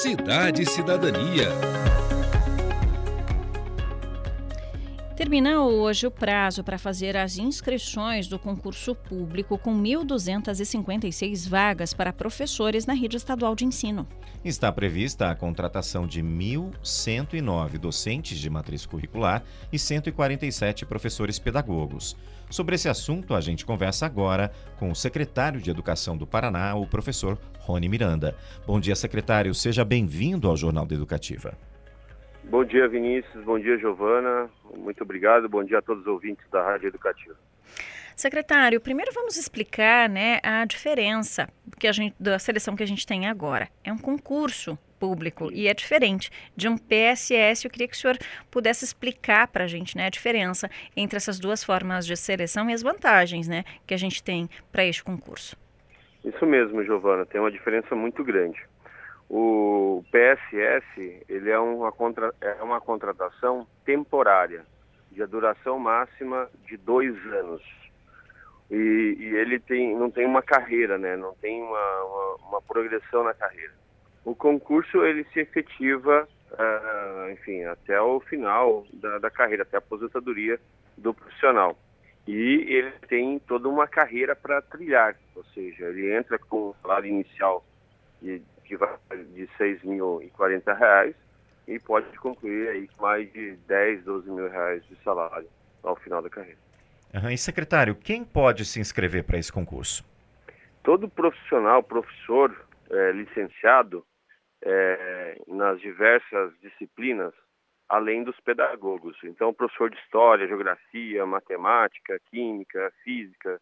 [0.00, 1.89] Cidade e Cidadania.
[5.30, 12.12] Termina hoje o prazo para fazer as inscrições do concurso público com 1.256 vagas para
[12.12, 14.08] professores na rede estadual de ensino.
[14.44, 22.16] Está prevista a contratação de 1.109 docentes de matriz curricular e 147 professores pedagogos.
[22.50, 24.50] Sobre esse assunto, a gente conversa agora
[24.80, 28.36] com o secretário de Educação do Paraná, o professor Rony Miranda.
[28.66, 29.54] Bom dia, secretário.
[29.54, 31.56] Seja bem-vindo ao Jornal da Educativa.
[32.50, 33.44] Bom dia, Vinícius.
[33.44, 34.50] Bom dia, Giovana.
[34.76, 35.48] Muito obrigado.
[35.48, 37.36] Bom dia a todos os ouvintes da Rádio Educativa.
[38.16, 43.06] Secretário, primeiro vamos explicar né, a diferença que a gente, da seleção que a gente
[43.06, 43.68] tem agora.
[43.84, 47.64] É um concurso público e é diferente de um PSS.
[47.64, 48.18] Eu queria que o senhor
[48.50, 52.72] pudesse explicar para a gente né, a diferença entre essas duas formas de seleção e
[52.72, 55.56] as vantagens né, que a gente tem para este concurso.
[56.24, 57.24] Isso mesmo, Giovana.
[57.24, 58.60] Tem uma diferença muito grande.
[59.32, 64.66] O PSS ele é uma, contra, é uma contratação temporária,
[65.12, 67.62] de duração máxima de dois anos.
[68.68, 71.16] E, e, ele tem, não tem uma carreira, né?
[71.16, 73.72] não tem uma, uma, uma progressão na carreira.
[74.24, 79.78] O concurso ele se efetiva, uh, enfim, até o final da, da carreira, até a
[79.78, 80.58] aposentadoria
[80.96, 81.78] do profissional.
[82.26, 87.08] E ele tem toda uma carreira para trilhar, ou seja, ele entra com o salário
[87.08, 87.64] inicial
[88.20, 88.96] de que vai
[89.34, 91.16] de 6 mil e 40 reais
[91.66, 95.48] e pode concluir aí com mais de 10, 12 mil reais de salário
[95.82, 96.58] ao final da carreira.
[97.12, 97.30] Uhum.
[97.30, 100.04] E secretário, quem pode se inscrever para esse concurso?
[100.84, 104.06] Todo profissional, professor, é, licenciado
[104.62, 107.34] é, nas diversas disciplinas,
[107.88, 109.16] além dos pedagogos.
[109.24, 113.60] Então, professor de história, geografia, matemática, química, física,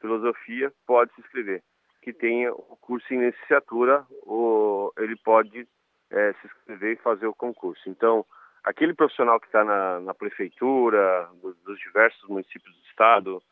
[0.00, 1.62] filosofia, pode se inscrever
[2.08, 5.68] que tenha o curso em licenciatura, ou ele pode
[6.10, 7.82] é, se inscrever e fazer o concurso.
[7.86, 8.24] Então,
[8.64, 13.42] aquele profissional que está na, na, prefeitura, dos, diversos municípios do estado,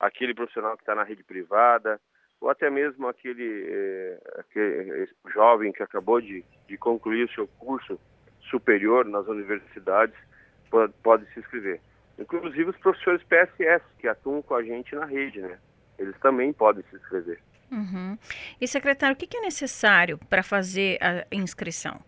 [0.00, 2.00] aquele profissional que está na rede privada,
[2.40, 8.00] ou até mesmo aquele, é, aquele jovem que acabou de, de, concluir o seu curso
[8.48, 10.16] superior nas universidades,
[10.70, 11.82] pode, pode se inscrever.
[12.18, 15.58] Inclusive os professores PSS, que atuam com a gente na rede, né?
[15.98, 17.38] Eles também podem se inscrever.
[17.70, 18.18] Uhum.
[18.60, 22.00] E, secretário, o que é necessário para fazer a inscrição?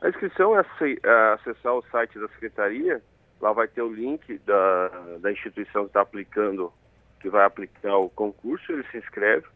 [0.00, 0.64] A inscrição é,
[1.04, 3.00] é acessar o site da secretaria,
[3.40, 4.88] lá vai ter o link da,
[5.20, 6.72] da instituição que está aplicando,
[7.20, 9.46] que vai aplicar o concurso, ele se inscreve,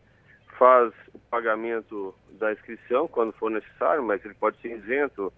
[0.57, 5.33] faz o pagamento da inscrição quando for necessário, mas ele pode ser isento,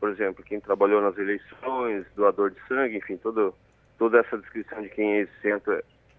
[0.00, 3.54] por exemplo, quem trabalhou nas eleições, doador de sangue, enfim, todo,
[3.98, 5.70] toda essa descrição de quem é isento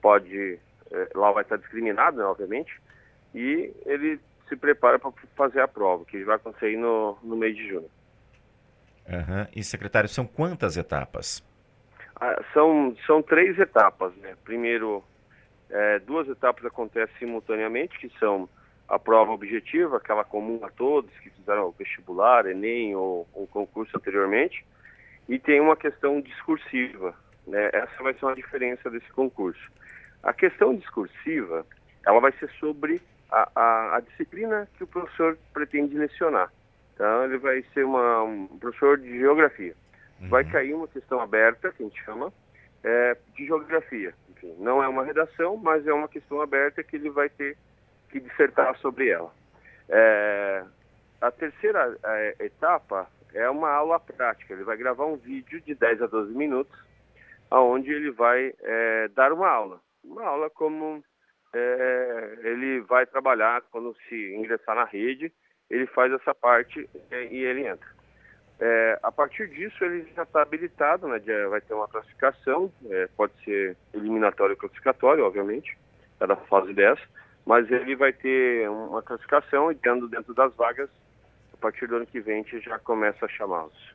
[0.01, 0.59] pode,
[0.91, 2.79] é, lá vai estar discriminado, né, obviamente,
[3.35, 7.55] e ele se prepara para fazer a prova, que vai acontecer aí no, no mês
[7.55, 7.89] de junho.
[9.07, 9.47] Uhum.
[9.53, 11.43] E, secretário, são quantas etapas?
[12.15, 14.15] Ah, são, são três etapas.
[14.15, 14.35] Né?
[14.43, 15.03] Primeiro,
[15.69, 18.47] é, duas etapas acontecem simultaneamente, que são
[18.87, 23.97] a prova objetiva, aquela comum a todos que fizeram o vestibular, Enem ou o concurso
[23.97, 24.65] anteriormente,
[25.27, 27.13] e tem uma questão discursiva.
[27.45, 27.69] Né?
[27.73, 29.71] Essa vai ser uma diferença desse concurso.
[30.23, 31.65] A questão discursiva,
[32.05, 33.01] ela vai ser sobre
[33.35, 36.49] a, a, a, disciplina que o professor pretende lecionar.
[36.93, 39.75] Então, ele vai ser uma, um professor de geografia.
[40.21, 40.29] Uhum.
[40.29, 42.31] Vai cair uma questão aberta, que a gente chama,
[42.81, 44.13] é, de geografia.
[44.29, 47.57] Enfim, não é uma redação, mas é uma questão aberta que ele vai ter
[48.09, 49.29] que dissertar sobre ela.
[49.89, 50.63] É,
[51.19, 54.53] a terceira é, etapa é uma aula prática.
[54.53, 56.79] Ele vai gravar um vídeo de 10 a 12 minutos,
[57.51, 59.81] onde ele vai é, dar uma aula.
[60.01, 61.03] Uma aula como
[61.55, 65.31] é, ele vai trabalhar quando se ingressar na rede,
[65.69, 67.95] ele faz essa parte é, e ele entra.
[68.59, 73.33] É, a partir disso ele já está habilitado, né, vai ter uma classificação, é, pode
[73.43, 75.77] ser eliminatório ou classificatório, obviamente,
[76.19, 77.01] cada fase dessa,
[77.45, 80.89] mas ele vai ter uma classificação e dentro das vagas,
[81.53, 83.94] a partir do ano que vem a gente já começa a chamá-los.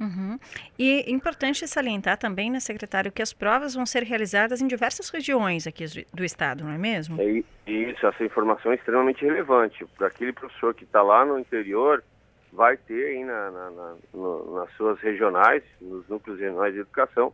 [0.00, 0.38] Uhum.
[0.78, 5.66] E importante salientar também, né, secretário, que as provas vão ser realizadas em diversas regiões
[5.66, 7.20] aqui do estado, não é mesmo?
[7.20, 9.84] É isso, essa informação é extremamente relevante.
[9.98, 12.02] Para aquele professor que está lá no interior,
[12.52, 17.32] vai ter aí na, na, na, no, nas suas regionais, nos núcleos regionais de educação,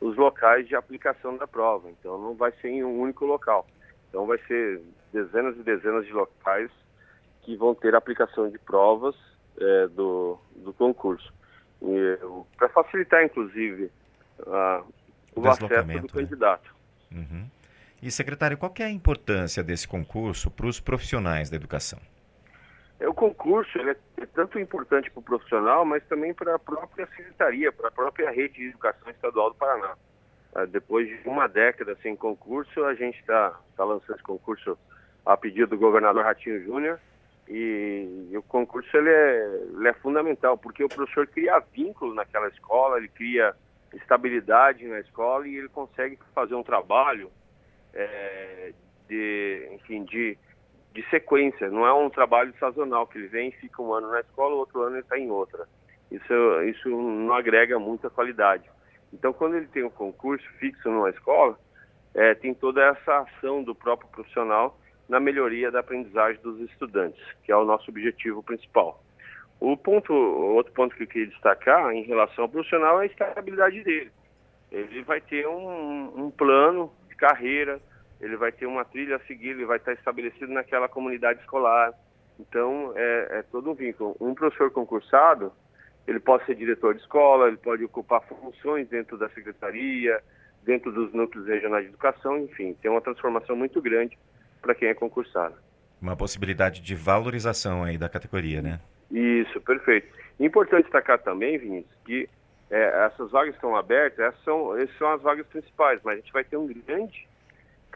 [0.00, 1.90] os locais de aplicação da prova.
[1.90, 3.66] Então não vai ser em um único local.
[4.08, 4.80] Então vai ser
[5.12, 6.70] dezenas e dezenas de locais
[7.42, 9.14] que vão ter aplicação de provas
[9.58, 11.32] é, do, do concurso
[12.56, 13.90] para facilitar, inclusive,
[14.46, 14.82] a,
[15.34, 16.02] o acesso do né?
[16.12, 16.74] candidato.
[17.10, 17.46] Uhum.
[18.02, 21.98] E, secretário, qual é a importância desse concurso para os profissionais da educação?
[22.98, 27.06] É, o concurso é é tanto importante para o profissional, mas também para a própria
[27.06, 29.96] secretaria, para a própria rede de educação estadual do Paraná.
[30.54, 34.78] Uh, depois de uma década sem concurso, a gente está tá lançando esse concurso
[35.24, 37.00] a pedido do governador Ratinho Júnior,
[37.50, 42.46] e, e, o concurso ele é, ele é fundamental, porque o professor cria vínculo naquela
[42.46, 43.54] escola, ele cria
[43.92, 47.28] estabilidade na escola e ele consegue fazer um trabalho
[47.92, 48.72] é,
[49.08, 50.38] de, enfim, de,
[50.94, 51.68] de sequência.
[51.68, 54.94] Não é um trabalho sazonal que ele vem fica um ano na escola, outro ano
[54.94, 55.66] ele está em outra.
[56.08, 58.70] Isso, isso não agrega muita qualidade.
[59.12, 61.58] Então, quando ele tem um concurso fixo numa escola,
[62.14, 64.78] é, tem toda essa ação do próprio profissional
[65.10, 69.02] na melhoria da aprendizagem dos estudantes, que é o nosso objetivo principal.
[69.58, 73.82] O ponto, outro ponto que eu queria destacar em relação ao profissional é a estabilidade
[73.82, 74.12] dele.
[74.70, 77.80] Ele vai ter um, um plano de carreira,
[78.20, 81.92] ele vai ter uma trilha a seguir, ele vai estar estabelecido naquela comunidade escolar.
[82.38, 84.16] Então, é, é todo um vínculo.
[84.20, 85.52] Um professor concursado,
[86.06, 90.22] ele pode ser diretor de escola, ele pode ocupar funções dentro da secretaria,
[90.62, 94.16] dentro dos núcleos regionais de educação, enfim, tem uma transformação muito grande
[94.60, 95.54] para quem é concursado.
[96.00, 98.80] Uma possibilidade de valorização aí da categoria, né?
[99.10, 100.08] Isso, perfeito.
[100.38, 102.28] Importante destacar também, Vinícius, que
[102.70, 106.20] é, essas vagas que estão abertas, essas são, essas são as vagas principais, mas a
[106.20, 107.28] gente vai ter um grande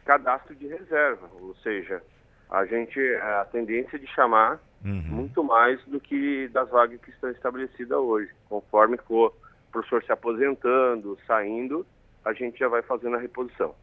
[0.04, 2.02] cadastro de reserva, ou seja,
[2.50, 4.92] a gente a tendência de chamar uhum.
[4.92, 8.30] muito mais do que das vagas que estão estabelecidas hoje.
[8.48, 9.28] Conforme for
[9.68, 11.86] o professor se aposentando, saindo,
[12.24, 13.74] a gente já vai fazendo a reposição.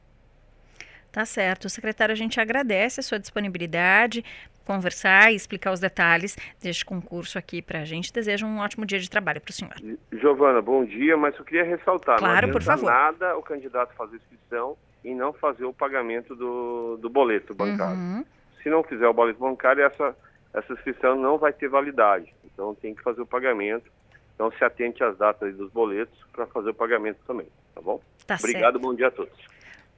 [1.11, 1.69] Tá certo.
[1.69, 4.23] Secretário, a gente agradece a sua disponibilidade,
[4.65, 8.13] conversar e explicar os detalhes deste concurso aqui para a gente.
[8.13, 9.75] Desejo um ótimo dia de trabalho para o senhor.
[10.13, 12.89] Giovana, bom dia, mas eu queria ressaltar, claro, não por favor.
[12.89, 17.97] nada o candidato fazer inscrição e não fazer o pagamento do, do boleto bancário.
[17.97, 18.25] Uhum.
[18.63, 20.15] Se não fizer o boleto bancário, essa,
[20.53, 22.33] essa inscrição não vai ter validade.
[22.45, 23.91] Então tem que fazer o pagamento.
[24.35, 27.99] Então se atente às datas dos boletos para fazer o pagamento também, tá bom?
[28.25, 28.79] Tá Obrigado, certo.
[28.79, 29.37] bom dia a todos.